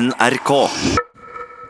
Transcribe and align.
NRK. 0.00 0.50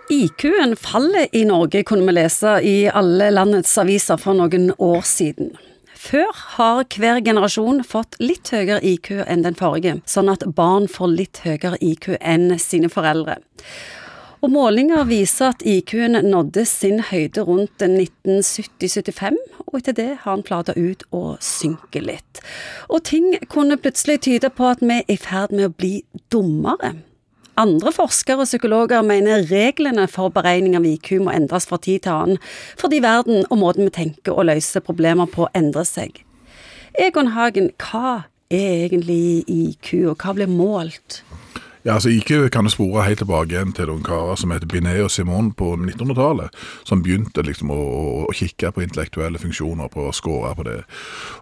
IQ-en 0.09 0.77
faller 0.77 1.27
i 1.33 1.45
Norge, 1.45 1.83
kunne 1.83 2.07
vi 2.07 2.15
lese 2.17 2.55
i 2.65 2.87
alle 2.89 3.27
landets 3.35 3.75
aviser 3.83 4.17
for 4.23 4.39
noen 4.39 4.71
år 4.81 5.03
siden. 5.05 5.51
Før 5.93 6.33
har 6.55 6.81
hver 6.97 7.21
generasjon 7.27 7.83
fått 7.85 8.17
litt 8.25 8.49
høyere 8.55 8.81
IQ 8.81 9.11
enn 9.27 9.45
den 9.45 9.59
forrige, 9.59 9.99
sånn 10.09 10.33
at 10.33 10.47
barn 10.57 10.89
får 10.89 11.13
litt 11.19 11.43
høyere 11.45 11.77
IQ 11.85 12.15
enn 12.21 12.57
sine 12.63 12.89
foreldre. 12.93 13.37
Og 14.41 14.53
målinger 14.57 15.05
viser 15.09 15.53
at 15.53 15.65
IQ-en 15.69 16.17
nådde 16.25 16.65
sin 16.69 17.05
høyde 17.11 17.45
rundt 17.45 17.85
1970-75, 17.85 19.41
og 19.69 19.81
etter 19.83 20.01
det 20.01 20.13
har 20.23 20.31
han 20.31 20.45
flata 20.49 20.73
ut 20.77 21.05
og 21.13 21.35
synker 21.45 22.09
litt. 22.09 22.45
Og 22.89 23.05
ting 23.05 23.35
kunne 23.53 23.81
plutselig 23.81 24.23
tyde 24.31 24.49
på 24.49 24.73
at 24.73 24.85
vi 24.85 25.03
er 25.03 25.11
i 25.13 25.21
ferd 25.21 25.53
med 25.53 25.69
å 25.69 25.77
bli 25.77 25.99
dummere. 26.33 26.97
Andre 27.61 27.93
forskere 27.95 28.43
og 28.43 28.49
psykologer 28.49 29.05
mener 29.07 29.45
reglene 29.47 30.09
for 30.11 30.33
beregning 30.35 30.75
av 30.75 30.87
IQ 30.89 31.21
må 31.23 31.31
endres 31.31 31.69
fra 31.71 31.79
tid 31.79 32.03
til 32.03 32.11
annen, 32.11 32.41
fordi 32.81 32.99
verden 33.05 33.45
og 33.47 33.61
måten 33.61 33.87
vi 33.87 33.95
tenker 33.95 34.35
og 34.35 34.49
løser 34.49 34.83
problemer 34.83 35.31
på 35.31 35.47
endrer 35.55 35.87
seg. 35.87 36.19
Egon 36.99 37.31
Hagen, 37.37 37.71
hva 37.79 38.25
er 38.51 38.89
egentlig 38.89 39.47
IQ, 39.47 39.93
og 40.11 40.19
hva 40.19 40.35
blir 40.35 40.51
målt? 40.51 41.23
Ja, 41.85 41.93
altså 41.93 42.09
IQ 42.09 42.49
kan 42.49 42.65
du 42.65 42.71
spore 42.73 43.03
helt 43.05 43.19
tilbake 43.21 43.53
igjen 43.53 43.75
til 43.77 43.91
noen 43.91 44.05
karer 44.07 44.39
som 44.41 44.55
heter 44.55 44.71
Binet 44.73 45.03
og 45.05 45.11
Simon 45.13 45.51
på 45.53 45.75
1900-tallet, 45.77 46.55
som 46.89 47.03
begynte 47.05 47.45
liksom 47.45 47.69
å, 47.75 47.77
å, 48.25 48.33
kikke 48.33 48.71
på 48.73 48.81
intellektuelle 48.87 49.37
funksjoner, 49.43 49.85
og 49.85 49.93
prøve 49.93 50.15
å 50.15 50.17
score 50.17 50.55
på 50.57 50.65
det. 50.65 50.79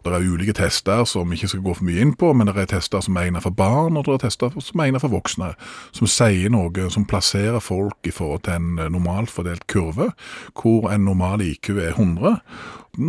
Det 0.03 0.11
er 0.11 0.27
ulike 0.27 0.57
tester 0.59 1.05
som 1.07 1.31
vi 1.31 1.39
ikke 1.39 1.53
skal 1.53 1.63
gå 1.63 1.77
for 1.79 1.87
mye 1.87 2.03
inn 2.03 2.17
på, 2.19 2.33
men 2.35 2.51
det 2.51 2.57
er 2.59 2.73
tester 2.75 3.07
som 3.07 3.21
er 3.21 3.31
egnet 3.31 3.47
for 3.47 3.55
barn, 3.55 3.95
og 3.95 4.09
det 4.09 4.17
er 4.17 4.25
tester 4.25 4.59
som 4.59 4.83
er 4.83 4.91
egnet 4.91 5.07
for 5.07 5.15
voksne, 5.15 5.53
som 5.95 6.11
sier 6.11 6.51
noe, 6.51 6.91
som 6.91 7.07
plasserer 7.07 7.63
folk 7.63 8.11
i 8.11 8.17
forhold 8.19 8.43
til 8.49 8.59
en 8.59 8.83
normalt 8.97 9.31
fordelt 9.31 9.69
kurve, 9.71 10.11
hvor 10.59 10.91
en 10.91 11.07
normal 11.07 11.47
IQ 11.53 11.77
er 11.77 11.95
100, 11.95 12.35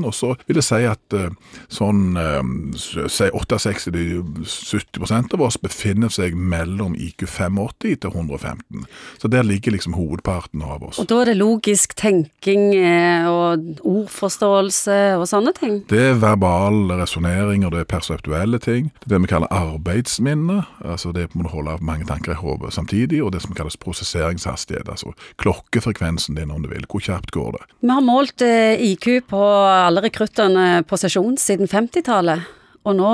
og 0.04 0.14
så 0.16 0.36
vil 0.48 0.56
jeg 0.60 0.64
si 0.68 0.86
at 0.88 1.14
uh, 1.18 1.30
sånn 1.72 2.16
uh, 2.16 2.42
si 2.78 3.30
68-70% 3.34 5.34
av 5.34 5.42
oss 5.48 5.58
befinner 5.62 6.10
seg 6.14 6.36
mellom 6.38 6.96
IQ 6.96 7.28
85 7.28 7.70
til 7.82 7.98
115. 8.12 8.86
Så 9.22 9.28
der 9.32 9.44
ligger 9.48 9.72
liksom 9.76 9.94
hovedparten 9.98 10.62
av 10.62 10.84
oss. 10.88 11.00
Og 11.02 11.08
da 11.10 11.16
er 11.24 11.28
det 11.32 11.38
logisk 11.40 11.96
tenking 12.00 12.64
eh, 12.78 13.26
og 13.30 13.54
ordforståelse 13.82 15.00
og 15.18 15.26
sånne 15.30 15.52
ting? 15.58 15.74
Det 15.90 16.04
er 16.12 16.22
verbal 16.22 16.76
resonnering, 17.00 17.62
og 17.66 17.72
det 17.76 17.82
er 17.84 17.90
perseptuelle 17.90 18.60
ting. 18.64 18.84
Det 19.02 19.08
er 19.08 19.12
det 19.16 19.24
vi 19.26 19.34
kaller 19.34 19.52
arbeidsminne. 19.54 20.58
altså 20.84 21.08
Det 21.16 21.26
må 21.34 21.40
du 21.44 21.50
holde 21.54 21.64
holde 21.64 21.86
mange 21.86 22.06
tanker 22.06 22.34
i 22.34 22.40
hodet 22.40 22.74
samtidig, 22.74 23.22
og 23.24 23.34
det 23.34 23.42
som 23.44 23.56
kalles 23.56 23.78
prosesseringshastighet. 23.78 24.90
Altså 24.90 25.14
klokkefrekvensen 25.42 26.36
din, 26.36 26.52
om 26.52 26.64
du 26.64 26.70
vil. 26.70 26.86
Hvor 26.90 27.04
kjapt 27.04 27.32
går 27.32 27.58
det? 27.58 27.64
Vi 27.82 27.92
har 27.92 28.04
målt 28.04 28.42
eh, 28.42 28.80
IQ 28.92 29.28
på 29.30 29.44
alle 29.74 30.04
rekruttene 30.06 30.84
på 30.88 31.00
sesjon 31.00 31.38
siden 31.42 31.70
50-tallet, 31.72 32.46
og 32.84 32.98
nå 33.00 33.14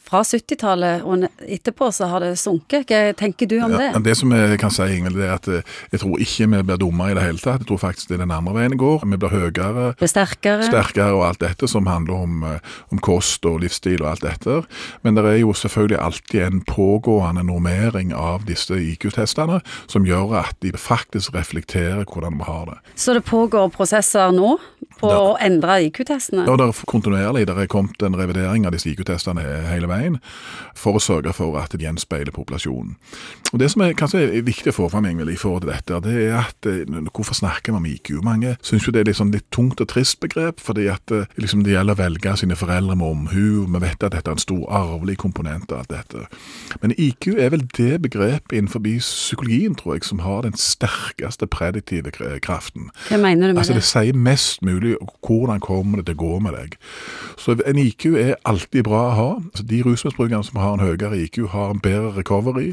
fra 0.00 0.22
70-tallet 0.24 1.02
og 1.04 1.26
etterpå 1.44 1.90
så 1.92 2.08
har 2.08 2.24
det 2.24 2.34
sunket. 2.40 2.88
Hva 2.88 3.12
tenker 3.16 3.48
du 3.48 3.58
om 3.64 3.74
det? 3.74 3.90
Ja, 3.92 4.00
det 4.04 4.14
som 4.16 4.32
jeg 4.32 4.58
kan 4.60 4.72
si, 4.72 4.86
Ingvild, 4.96 5.20
er 5.20 5.34
at 5.34 5.48
eh, 5.52 5.66
jeg 5.92 6.02
tror 6.02 6.22
ikke 6.24 6.48
vi 6.52 6.62
blir 6.70 6.80
dummere 6.80 7.12
i 7.12 7.16
det 7.18 7.26
hele 7.26 7.42
tatt. 7.42 7.62
Jeg 7.62 7.68
tror 7.68 7.82
faktisk 7.82 8.08
det 8.08 8.16
er 8.16 8.22
den 8.24 8.34
andre 8.34 8.54
veien 8.56 8.74
det 8.74 8.80
går. 8.80 9.04
Vi 9.04 9.20
blir 9.20 9.34
høyere, 9.34 9.86
blir 10.00 10.12
sterkere. 10.12 10.66
sterkere 10.68 11.12
og 11.16 11.26
alt 11.28 11.42
dette 11.44 11.68
som 11.68 11.88
handler 11.90 12.24
om, 12.26 12.42
eh, 12.48 12.74
om, 12.92 13.02
kost 13.02 13.44
og 13.48 13.60
livsstil 13.64 14.00
og 14.04 14.14
alt 14.14 14.24
dette. 14.24 14.62
Men 15.04 15.18
det 15.18 15.26
er 15.28 15.40
jo 15.42 15.52
selvfølgelig 15.56 16.00
alltid 16.00 16.46
en 16.46 16.64
pågående 16.68 17.44
normering 17.48 18.14
av 18.16 18.46
disse 18.48 18.76
IQ-testene 18.78 19.60
som 19.86 20.08
gjør 20.08 20.38
at 20.40 20.56
de 20.64 20.72
faktisk 20.72 21.36
reflekterer 21.36 22.06
hvordan 22.08 22.40
vi 22.40 22.48
har 22.48 22.68
det. 22.70 22.78
Så 22.96 23.16
det 23.16 23.26
pågår 23.28 23.68
prosesser 23.74 24.32
nå 24.32 24.56
på 25.00 25.10
der, 25.10 25.18
å 25.18 25.34
endre 25.42 25.78
IQ-testene? 25.88 26.46
Ja, 26.46 26.56
det 26.58 26.68
er 26.68 26.80
kontinuerlig. 26.88 27.46
Det 27.48 27.56
er 27.58 27.70
kommet 27.70 28.02
en 28.06 28.16
revidering 28.18 28.66
av 28.68 28.76
disse 28.76 28.90
IQ-testene 28.92 29.44
hele 29.70 29.81
veien 29.90 30.18
for 30.78 30.98
å 30.98 31.02
sørge 31.02 31.32
for 31.36 31.58
at 31.60 31.74
det 31.74 31.84
gjenspeiler 31.86 32.34
populasjonen. 32.34 32.96
Og 33.52 33.58
Det 33.60 33.68
som 33.70 33.82
er, 33.84 33.92
kanskje 33.98 34.22
er 34.24 34.44
viktig 34.46 34.72
å 34.72 34.76
få 34.76 34.88
fram 34.88 35.06
i 35.06 35.36
forhold 35.36 35.62
til 35.64 35.72
dette, 35.72 36.00
det 36.06 36.14
er 36.28 36.38
at 36.40 36.66
eh, 36.66 37.08
hvorfor 37.12 37.36
snakker 37.36 37.72
vi 37.72 37.78
om 37.78 37.86
IQ? 37.86 38.10
Mange 38.24 38.56
syns 38.62 38.86
jo 38.86 38.92
det 38.94 39.02
er 39.02 39.10
litt, 39.10 39.18
sånn 39.18 39.32
litt 39.34 39.48
tungt 39.52 39.80
og 39.80 39.88
trist 39.92 40.20
begrep, 40.20 40.60
fordi 40.62 40.88
at 40.92 41.12
eh, 41.12 41.28
liksom, 41.36 41.64
det 41.66 41.74
gjelder 41.74 41.96
å 41.96 42.00
velge 42.00 42.36
sine 42.40 42.56
foreldre 42.56 42.96
med 42.96 43.08
omhu. 43.08 43.66
Vi 43.68 43.82
vet 43.82 44.02
at 44.02 44.14
dette 44.14 44.30
er 44.30 44.38
en 44.38 44.42
stor 44.42 44.64
arvelig 44.72 45.18
komponent 45.20 45.72
av 45.72 45.82
alt 45.82 45.92
dette. 45.92 46.24
Men 46.80 46.94
IQ 46.96 47.34
er 47.34 47.52
vel 47.52 47.66
det 47.76 48.00
begrepet 48.06 48.56
innenfor 48.56 48.82
psykologien, 48.82 49.76
tror 49.78 49.96
jeg, 49.98 50.06
som 50.08 50.22
har 50.24 50.42
den 50.46 50.56
sterkeste 50.58 51.46
prediktive 51.50 52.12
kraften. 52.42 52.90
Hva 53.08 53.20
mener 53.20 53.50
du 53.50 53.56
med 53.56 53.62
altså, 53.62 53.76
det? 53.76 53.82
Det 53.82 53.90
sier 53.90 54.16
mest 54.16 54.62
mulig 54.64 54.96
hvordan 55.26 55.60
kommer 55.62 56.00
det 56.00 56.08
til 56.08 56.18
å 56.18 56.22
gå 56.22 56.40
med 56.46 56.56
deg. 56.56 56.76
Så 57.40 57.56
en 57.58 57.80
IQ 57.80 58.06
er 58.16 58.34
alltid 58.48 58.86
bra 58.88 59.02
å 59.10 59.14
ha. 59.18 59.30
Altså, 59.42 59.66
de 59.72 59.80
rusmisbrukerne 59.86 60.44
som 60.46 60.60
har 60.60 60.76
en 60.76 60.84
høyere 60.84 61.18
IQ, 61.24 61.38
har 61.52 61.72
en 61.72 61.80
bedre 61.82 62.12
recovery. 62.16 62.72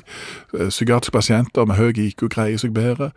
Eh, 0.53 0.69
psykiatriske 0.69 1.15
pasienter 1.15 1.65
med 1.65 1.79
høy 1.79 1.93
IQ 1.95 2.27
greier 2.29 2.59
seg 2.61 2.73
bedre. 2.75 3.11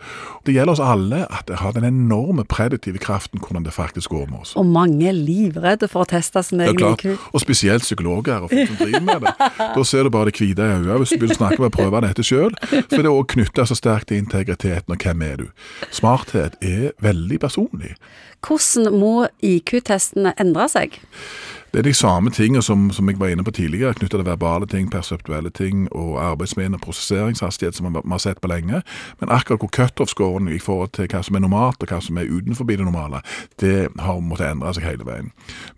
Det 0.46 0.54
gjelder 0.56 0.76
oss 0.76 0.82
alle 0.82 1.24
at 1.28 1.46
det 1.50 1.60
har 1.62 1.74
den 1.76 1.86
enorme 1.88 2.44
prediktive 2.48 3.00
kraften 3.02 3.42
hvordan 3.42 3.66
det 3.66 3.74
faktisk 3.74 4.14
går 4.14 4.26
med 4.30 4.44
oss. 4.44 4.54
Og 4.56 4.66
mange 4.66 5.08
er 5.08 5.16
livredde 5.16 5.88
for 5.90 6.04
å 6.04 6.08
teste 6.08 6.42
sin 6.46 6.62
egen 6.64 6.94
IQ. 6.94 7.18
Og 7.32 7.44
spesielt 7.44 7.86
psykologer 7.86 8.46
og 8.46 8.52
folk 8.52 8.72
som 8.72 8.80
driver 8.80 9.06
med 9.08 9.26
det. 9.26 9.36
Da 9.72 9.84
ser 9.86 10.04
du 10.04 10.10
bare 10.12 10.30
det 10.30 10.36
hvite 10.36 10.62
i 10.62 10.74
øynene 10.76 10.98
hvis 11.00 11.14
du 11.14 11.22
vil 11.22 11.34
snakke 11.34 11.60
om 11.60 11.68
å 11.68 11.72
prøve 11.72 12.02
dette 12.04 12.24
sjøl. 12.26 12.52
For 12.70 12.98
det 12.98 13.06
er 13.06 13.12
òg 13.12 13.30
knytta 13.32 13.64
så 13.68 13.76
sterkt 13.78 14.10
til 14.10 14.20
integriteten 14.22 14.92
og 14.92 15.06
hvem 15.06 15.24
er 15.26 15.40
du. 15.40 15.46
Smarthet 15.94 16.58
er 16.60 16.92
veldig 17.02 17.40
personlig. 17.42 17.94
Hvordan 18.42 18.98
må 18.98 19.14
IQ-testene 19.42 20.34
endre 20.40 20.68
seg? 20.70 20.98
Det 21.72 21.78
er 21.78 21.82
de 21.82 21.94
samme 21.94 22.30
tingene 22.30 22.60
som, 22.62 22.90
som 22.92 23.08
jeg 23.08 23.16
var 23.16 23.30
inne 23.32 23.44
på 23.44 23.50
tidligere, 23.56 23.94
knyttet 23.96 24.18
til 24.20 24.26
verbale 24.26 24.66
ting, 24.68 24.90
perseptuelle 24.92 25.48
ting 25.50 25.86
og 25.96 26.18
arbeidsminne 26.20 26.76
og 26.76 26.82
prosesseringshastighet 26.84 27.78
som 27.78 27.86
vi 27.88 28.00
har 28.12 28.18
sett 28.20 28.42
på 28.44 28.50
lenge. 28.52 28.82
Men 29.20 29.30
akkurat 29.32 29.62
hvor 29.62 29.70
cutoff-scoren 29.72 30.50
i 30.52 30.58
forhold 30.60 30.92
til 30.92 31.08
hva 31.08 31.22
som 31.24 31.38
er 31.38 31.40
normalt 31.40 31.80
og 31.80 31.88
hva 31.88 32.00
som 32.04 32.18
er 32.20 32.28
utenfor 32.28 32.68
det 32.68 32.76
normale, 32.84 33.22
det 33.60 33.88
har 34.04 34.20
måttet 34.20 34.50
endre 34.50 34.74
seg 34.76 34.84
hele 34.84 35.06
veien. 35.08 35.30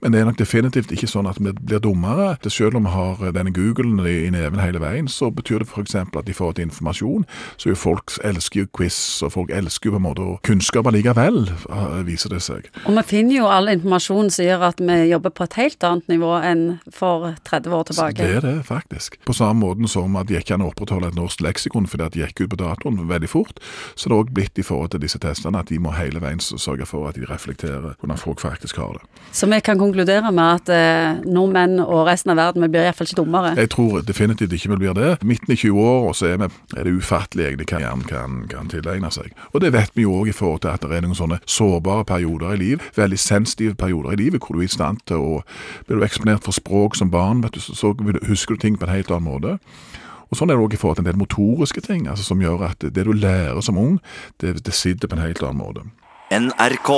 Men 0.03 0.10
det 0.10 0.21
er 0.21 0.27
nok 0.27 0.41
definitivt 0.41 0.91
ikke 0.91 1.06
sånn 1.12 1.31
at 1.31 1.38
vi 1.38 1.54
blir 1.60 1.78
dummere. 1.78 2.33
Selv 2.50 2.75
om 2.75 2.88
vi 2.88 2.97
har 2.97 3.22
denne 3.38 3.54
Googlen 3.54 4.03
i, 4.03 4.27
neven 4.34 4.59
hele 4.59 4.83
veien, 4.83 5.06
så 5.06 5.31
betyr 5.31 5.62
det 5.62 5.71
f.eks. 5.71 5.94
at 5.94 6.27
i 6.27 6.34
forhold 6.34 6.59
til 6.59 6.66
informasjon, 6.66 7.22
så 7.54 7.71
jo 7.71 7.78
folk 7.78 8.16
elsker 8.27 8.65
jo 8.65 8.72
quiz, 8.75 8.99
og 9.22 9.31
folk 9.37 9.54
elsker 9.54 9.93
jo 9.93 9.94
på 9.94 10.03
en 10.03 10.06
måte 10.09 10.27
kunnskap 10.43 10.91
allikevel, 10.91 11.44
viser 12.10 12.34
det 12.34 12.43
seg. 12.43 12.66
Og 12.83 12.99
vi 12.99 13.09
finner 13.15 13.38
jo 13.38 13.47
all 13.47 13.71
informasjon 13.71 14.34
som 14.34 14.50
gjør 14.50 14.69
at 14.72 14.83
vi 14.83 15.00
jobber 15.15 15.31
på 15.31 15.47
et 15.47 15.59
helt 15.62 15.84
annet 15.89 16.09
nivå 16.12 16.33
enn 16.41 16.65
for 16.93 17.34
30 17.49 17.77
år 17.77 17.89
tilbake. 17.91 18.21
Det 18.21 18.39
er 18.39 18.45
det, 18.45 18.55
faktisk. 18.69 19.19
På 19.27 19.37
samme 19.37 19.65
måte 19.65 19.89
som 19.91 20.17
at 20.21 20.28
det 20.28 20.41
ikke 20.41 20.55
kan 20.55 20.65
opprettholde 20.65 21.11
et 21.12 21.19
norsk 21.19 21.43
leksikon 21.45 21.89
fordi 21.91 22.06
at 22.06 22.15
de 22.15 22.22
gikk 22.25 22.45
ut 22.45 22.53
på 22.55 22.61
datoen 22.61 23.00
veldig 23.09 23.31
fort, 23.31 23.61
så 23.95 24.09
det 24.09 24.15
er 24.15 24.22
òg 24.22 24.34
blitt 24.34 24.61
i 24.61 24.67
forhold 24.67 24.95
til 24.95 25.03
disse 25.05 25.21
testene 25.22 25.61
at 25.61 25.71
de 25.72 25.81
må 25.83 25.95
hele 25.97 26.22
veien 26.22 26.41
sørge 26.41 26.87
for 26.89 27.09
at 27.09 27.19
de 27.19 27.27
reflekterer 27.28 27.95
hvordan 27.99 28.21
folk 28.21 28.43
faktisk 28.43 28.78
har 28.81 28.97
det. 28.99 29.05
Så 29.34 29.49
vi 29.50 29.61
kan 29.65 29.78
konkludere 29.81 30.31
med 30.33 30.61
at 30.61 30.72
eh, 30.75 31.22
nordmenn 31.27 31.81
og 31.83 32.06
resten 32.09 32.34
av 32.34 32.41
verden 32.41 32.65
vi 32.65 32.71
blir 32.75 32.87
iallfall 32.87 33.09
ikke 33.09 33.21
dummere? 33.22 33.55
Jeg 33.59 33.71
tror 33.75 34.03
definitivt 34.06 34.53
ikke 34.53 34.75
vi 34.75 34.81
blir 34.84 34.97
det. 34.97 35.11
Midten 35.25 35.53
i 35.53 35.56
20 35.56 35.81
år, 35.81 36.09
og 36.09 36.16
så 36.19 36.31
er, 36.33 36.39
vi, 36.43 36.49
er 36.77 36.87
det 36.87 36.95
ufattelig 36.95 37.49
egentlig 37.49 37.69
hva 37.71 37.83
hjernen 37.83 38.06
kan, 38.09 38.41
kan 38.51 38.71
tilegne 38.72 39.11
seg. 39.15 39.33
Og 39.53 39.62
det 39.65 39.72
vet 39.75 39.95
vi 39.97 40.06
jo 40.06 40.15
òg 40.21 40.31
i 40.31 40.37
forhold 40.37 40.65
til 40.65 40.72
at 40.75 40.84
det 40.84 40.99
er 40.99 41.05
noen 41.05 41.19
sånne 41.19 41.41
sårbare 41.47 42.06
perioder 42.09 42.55
i 42.55 42.61
liv, 42.61 42.84
veldig 42.97 43.21
sensitive 43.21 43.77
perioder 43.81 44.15
i 44.15 44.21
livet, 44.25 44.43
hvor 44.43 44.56
du 44.56 44.62
er 44.62 44.69
i 44.69 44.72
stand 44.72 45.03
til 45.09 45.22
å 45.22 45.41
blir 45.87 46.01
du 46.01 46.07
eksponert 46.07 46.47
for 46.47 46.57
språk 46.57 46.99
som 46.99 47.11
barn, 47.11 47.43
du, 47.45 47.61
så 47.61 47.95
husker 48.29 48.55
du 48.55 48.65
ting 48.65 48.79
på 48.79 48.89
en 48.89 48.95
helt 48.95 49.11
annen 49.11 49.29
måte. 49.29 49.59
Og 50.31 50.39
Sånn 50.39 50.51
er 50.51 50.59
det 50.59 50.65
òg 50.65 50.75
i 50.75 50.81
forhold 50.81 50.99
til 50.99 51.05
en 51.05 51.11
del 51.12 51.21
motoriske 51.21 51.85
ting, 51.85 52.09
altså 52.11 52.25
som 52.27 52.41
gjør 52.43 52.67
at 52.71 52.83
det 52.83 53.05
du 53.07 53.12
lærer 53.12 53.61
som 53.62 53.79
ung, 53.79 54.01
det, 54.43 54.57
det 54.66 54.75
sitter 54.75 55.10
på 55.10 55.19
en 55.19 55.22
helt 55.27 55.43
annen 55.45 55.60
måte. 55.60 55.84
NRK. 56.34 56.91